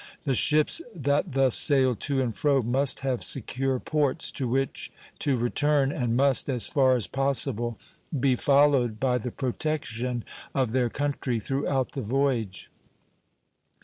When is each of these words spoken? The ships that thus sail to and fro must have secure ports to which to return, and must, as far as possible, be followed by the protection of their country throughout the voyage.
The 0.23 0.33
ships 0.33 0.81
that 0.95 1.33
thus 1.33 1.55
sail 1.55 1.95
to 1.95 2.21
and 2.23 2.35
fro 2.35 2.63
must 2.63 3.01
have 3.01 3.23
secure 3.23 3.79
ports 3.79 4.31
to 4.31 4.47
which 4.47 4.91
to 5.19 5.37
return, 5.37 5.91
and 5.91 6.17
must, 6.17 6.49
as 6.49 6.65
far 6.65 6.95
as 6.95 7.05
possible, 7.05 7.77
be 8.19 8.35
followed 8.35 8.99
by 8.99 9.19
the 9.19 9.29
protection 9.29 10.25
of 10.55 10.71
their 10.71 10.89
country 10.89 11.39
throughout 11.39 11.91
the 11.91 12.01
voyage. 12.01 12.71